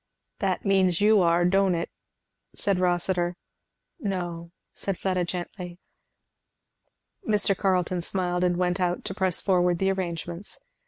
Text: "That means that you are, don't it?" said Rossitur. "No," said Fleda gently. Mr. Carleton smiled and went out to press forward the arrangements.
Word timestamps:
"That 0.39 0.65
means 0.65 0.97
that 0.97 1.05
you 1.05 1.21
are, 1.21 1.45
don't 1.45 1.75
it?" 1.75 1.91
said 2.55 2.79
Rossitur. 2.79 3.35
"No," 3.99 4.49
said 4.73 4.97
Fleda 4.97 5.23
gently. 5.25 5.77
Mr. 7.23 7.55
Carleton 7.55 8.01
smiled 8.01 8.43
and 8.43 8.57
went 8.57 8.79
out 8.79 9.05
to 9.05 9.13
press 9.13 9.43
forward 9.43 9.77
the 9.77 9.91
arrangements. 9.91 10.57